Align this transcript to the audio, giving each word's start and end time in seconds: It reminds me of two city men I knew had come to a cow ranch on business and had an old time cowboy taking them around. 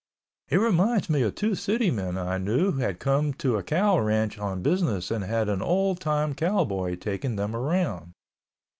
It 0.49 0.57
reminds 0.57 1.11
me 1.11 1.21
of 1.21 1.35
two 1.35 1.53
city 1.53 1.91
men 1.91 2.17
I 2.17 2.39
knew 2.39 2.71
had 2.71 2.97
come 2.97 3.35
to 3.35 3.57
a 3.57 3.61
cow 3.61 3.99
ranch 3.99 4.39
on 4.39 4.63
business 4.63 5.11
and 5.11 5.23
had 5.23 5.47
an 5.47 5.61
old 5.61 5.99
time 5.99 6.33
cowboy 6.33 6.95
taking 6.95 7.35
them 7.35 7.55
around. 7.55 8.13